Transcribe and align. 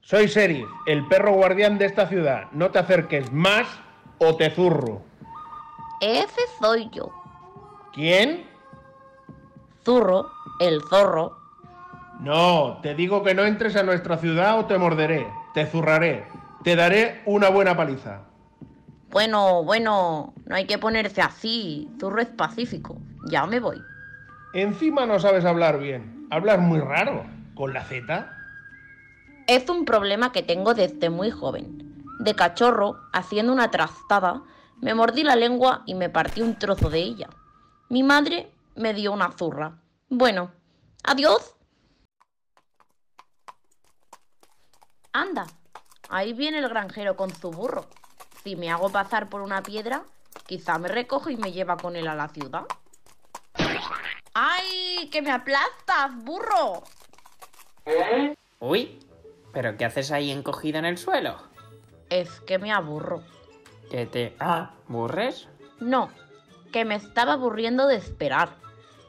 Soy 0.00 0.26
Sheriff, 0.26 0.66
el 0.86 1.06
perro 1.06 1.32
guardián 1.32 1.76
de 1.76 1.84
esta 1.84 2.06
ciudad. 2.06 2.50
No 2.52 2.70
te 2.70 2.78
acerques 2.78 3.30
más 3.30 3.68
o 4.16 4.36
te 4.36 4.48
zurro. 4.50 5.02
Ese 6.00 6.40
soy 6.58 6.88
yo. 6.90 7.12
¿Quién? 7.92 8.46
Zurro, 9.84 10.30
el 10.60 10.80
zorro. 10.88 11.36
No, 12.20 12.78
te 12.82 12.94
digo 12.94 13.22
que 13.22 13.34
no 13.34 13.44
entres 13.44 13.76
a 13.76 13.82
nuestra 13.82 14.16
ciudad 14.16 14.58
o 14.58 14.64
te 14.64 14.78
morderé, 14.78 15.26
te 15.52 15.66
zurraré, 15.66 16.26
te 16.64 16.74
daré 16.74 17.20
una 17.26 17.50
buena 17.50 17.76
paliza. 17.76 18.22
Bueno, 19.10 19.64
bueno, 19.64 20.34
no 20.44 20.54
hay 20.54 20.66
que 20.66 20.78
ponerse 20.78 21.22
así. 21.22 21.88
Zurro 21.98 22.20
es 22.20 22.28
pacífico. 22.28 22.98
Ya 23.30 23.46
me 23.46 23.58
voy. 23.60 23.82
Encima 24.52 25.06
no 25.06 25.18
sabes 25.18 25.44
hablar 25.44 25.78
bien. 25.78 26.26
Hablas 26.30 26.58
muy 26.58 26.78
raro. 26.78 27.24
¿Con 27.54 27.72
la 27.72 27.84
Z? 27.84 28.30
Es 29.46 29.68
un 29.70 29.84
problema 29.84 30.30
que 30.30 30.42
tengo 30.42 30.74
desde 30.74 31.08
muy 31.10 31.30
joven. 31.30 32.04
De 32.20 32.34
cachorro, 32.34 32.98
haciendo 33.12 33.52
una 33.52 33.70
trastada, 33.70 34.42
me 34.80 34.94
mordí 34.94 35.22
la 35.22 35.36
lengua 35.36 35.82
y 35.86 35.94
me 35.94 36.10
partí 36.10 36.42
un 36.42 36.58
trozo 36.58 36.90
de 36.90 36.98
ella. 36.98 37.28
Mi 37.88 38.02
madre 38.02 38.52
me 38.76 38.92
dio 38.92 39.12
una 39.12 39.32
zurra. 39.32 39.78
Bueno, 40.10 40.52
adiós. 41.02 41.54
Anda, 45.12 45.46
ahí 46.10 46.34
viene 46.34 46.58
el 46.58 46.68
granjero 46.68 47.16
con 47.16 47.34
su 47.34 47.50
burro. 47.50 47.86
Si 48.48 48.56
me 48.56 48.70
hago 48.70 48.88
pasar 48.88 49.28
por 49.28 49.42
una 49.42 49.62
piedra, 49.62 50.04
quizá 50.46 50.78
me 50.78 50.88
recoge 50.88 51.32
y 51.32 51.36
me 51.36 51.52
lleva 51.52 51.76
con 51.76 51.96
él 51.96 52.08
a 52.08 52.14
la 52.14 52.28
ciudad. 52.28 52.62
¡Ay, 54.32 55.10
que 55.12 55.20
me 55.20 55.30
aplastas, 55.30 56.16
burro! 56.24 56.82
Uy, 58.58 59.00
¿pero 59.52 59.76
qué 59.76 59.84
haces 59.84 60.10
ahí 60.12 60.30
encogida 60.30 60.78
en 60.78 60.86
el 60.86 60.96
suelo? 60.96 61.36
Es 62.08 62.40
que 62.40 62.58
me 62.58 62.72
aburro. 62.72 63.22
¿Que 63.90 64.06
te 64.06 64.34
aburres? 64.38 65.46
No, 65.78 66.08
que 66.72 66.86
me 66.86 66.94
estaba 66.94 67.34
aburriendo 67.34 67.86
de 67.86 67.96
esperar. 67.96 68.56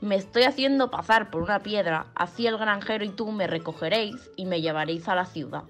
Me 0.00 0.16
estoy 0.16 0.42
haciendo 0.42 0.90
pasar 0.90 1.30
por 1.30 1.42
una 1.42 1.60
piedra, 1.60 2.06
así 2.16 2.48
el 2.48 2.58
granjero 2.58 3.04
y 3.04 3.10
tú 3.10 3.30
me 3.30 3.46
recogeréis 3.46 4.16
y 4.34 4.46
me 4.46 4.60
llevaréis 4.60 5.08
a 5.08 5.14
la 5.14 5.26
ciudad. 5.26 5.62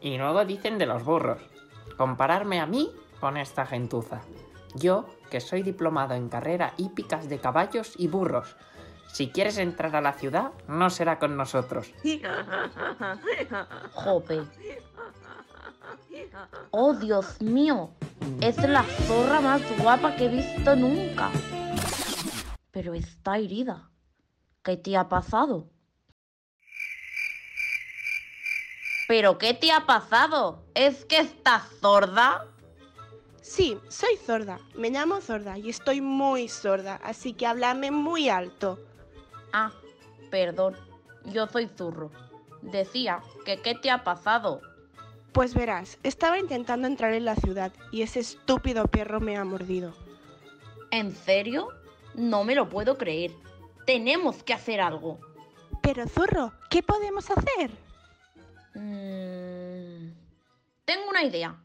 Y 0.00 0.18
luego 0.18 0.44
dicen 0.44 0.78
de 0.78 0.86
los 0.86 1.04
burros. 1.04 1.40
Compararme 1.96 2.60
a 2.60 2.66
mí 2.66 2.90
con 3.20 3.36
esta 3.36 3.66
gentuza. 3.66 4.20
Yo, 4.74 5.06
que 5.30 5.40
soy 5.40 5.62
diplomado 5.62 6.14
en 6.14 6.28
carrera 6.28 6.74
hípicas 6.76 7.28
de 7.28 7.38
caballos 7.38 7.94
y 7.96 8.08
burros. 8.08 8.56
Si 9.12 9.30
quieres 9.30 9.58
entrar 9.58 9.96
a 9.96 10.00
la 10.00 10.12
ciudad, 10.12 10.52
no 10.68 10.90
será 10.90 11.18
con 11.18 11.36
nosotros. 11.36 11.92
Jope. 13.94 14.42
Oh, 16.70 16.94
Dios 16.94 17.40
mío. 17.40 17.90
Es 18.40 18.58
la 18.68 18.82
zorra 18.82 19.40
más 19.40 19.62
guapa 19.78 20.14
que 20.16 20.26
he 20.26 20.28
visto 20.28 20.76
nunca. 20.76 21.30
Pero 22.70 22.94
está 22.94 23.38
herida. 23.38 23.90
¿Qué 24.62 24.76
te 24.76 24.96
ha 24.96 25.08
pasado? 25.08 25.70
¿Pero 29.08 29.38
qué 29.38 29.54
te 29.54 29.72
ha 29.72 29.86
pasado? 29.86 30.62
¿Es 30.74 31.06
que 31.06 31.18
estás 31.18 31.62
sorda? 31.80 32.46
Sí, 33.40 33.78
soy 33.88 34.18
sorda. 34.18 34.60
Me 34.74 34.90
llamo 34.90 35.22
sorda 35.22 35.56
y 35.56 35.70
estoy 35.70 36.02
muy 36.02 36.46
sorda, 36.48 37.00
así 37.02 37.32
que 37.32 37.46
háblame 37.46 37.90
muy 37.90 38.28
alto. 38.28 38.78
Ah, 39.50 39.72
perdón. 40.30 40.76
Yo 41.24 41.46
soy 41.46 41.70
zurro. 41.74 42.10
Decía 42.60 43.22
que 43.46 43.62
qué 43.62 43.74
te 43.74 43.90
ha 43.90 44.04
pasado. 44.04 44.60
Pues 45.32 45.54
verás, 45.54 45.96
estaba 46.02 46.38
intentando 46.38 46.86
entrar 46.86 47.14
en 47.14 47.24
la 47.24 47.36
ciudad 47.36 47.72
y 47.90 48.02
ese 48.02 48.20
estúpido 48.20 48.88
perro 48.88 49.20
me 49.20 49.38
ha 49.38 49.44
mordido. 49.44 49.94
¿En 50.90 51.16
serio? 51.16 51.68
No 52.14 52.44
me 52.44 52.54
lo 52.54 52.68
puedo 52.68 52.98
creer. 52.98 53.32
Tenemos 53.86 54.42
que 54.42 54.52
hacer 54.52 54.82
algo. 54.82 55.18
Pero 55.80 56.06
zorro, 56.08 56.52
¿qué 56.68 56.82
podemos 56.82 57.30
hacer? 57.30 57.87
Tengo 60.88 61.10
una 61.10 61.22
idea. 61.22 61.62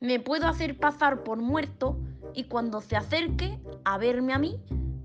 Me 0.00 0.20
puedo 0.20 0.46
hacer 0.46 0.78
pasar 0.78 1.22
por 1.22 1.36
muerto 1.36 1.98
y 2.32 2.44
cuando 2.44 2.80
se 2.80 2.96
acerque 2.96 3.60
a 3.84 3.98
verme 3.98 4.32
a 4.32 4.38
mí, 4.38 4.58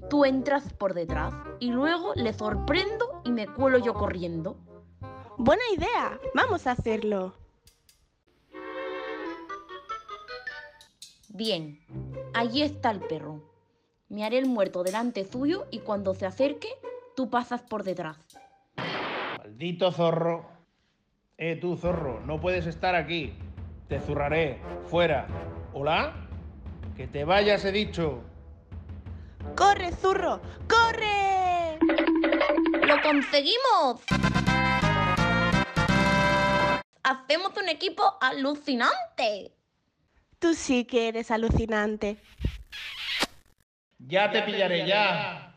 tú 0.10 0.24
entras 0.24 0.72
por 0.72 0.94
detrás 0.94 1.34
y 1.60 1.70
luego 1.70 2.14
le 2.16 2.32
sorprendo 2.32 3.22
y 3.26 3.32
me 3.32 3.48
cuelo 3.48 3.78
yo 3.78 3.94
corriendo. 3.96 4.56
Buena 5.38 5.64
idea, 5.76 6.18
vamos 6.34 6.68
a 6.68 6.72
hacerlo. 6.72 7.34
Bien, 11.28 11.82
allí 12.34 12.62
está 12.62 12.92
el 12.92 13.02
perro. 13.02 13.44
Me 14.08 14.24
haré 14.24 14.38
el 14.38 14.46
muerto 14.46 14.84
delante 14.84 15.26
suyo 15.26 15.68
y 15.70 15.80
cuando 15.80 16.14
se 16.14 16.26
acerque, 16.26 16.70
tú 17.14 17.30
pasas 17.30 17.62
por 17.64 17.84
detrás. 17.84 18.18
Maldito 19.38 19.92
zorro. 19.92 20.46
Eh, 21.42 21.56
tú, 21.56 21.78
zorro, 21.78 22.20
no 22.22 22.40
puedes 22.42 22.66
estar 22.66 22.96
aquí. 22.96 23.34
Te 23.90 24.00
zurraré. 24.00 24.62
Fuera. 24.88 25.28
¿Hola? 25.74 26.14
Que 26.96 27.08
te 27.08 27.26
vayas, 27.26 27.66
he 27.66 27.72
dicho. 27.72 28.22
¡Corre, 29.56 29.92
zurro! 29.92 30.40
¡Corre! 30.70 31.80
¡Lo 32.86 33.02
conseguimos! 33.02 34.04
Hacemos 37.02 37.58
un 37.58 37.70
equipo 37.70 38.04
alucinante. 38.22 39.56
Tú 40.38 40.54
sí 40.54 40.86
que 40.86 41.08
eres 41.08 41.32
alucinante. 41.32 42.18
Ya 43.98 44.30
te 44.30 44.44
pillaré, 44.44 44.86
ya. 44.86 45.49